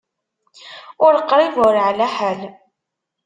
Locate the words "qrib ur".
1.29-1.75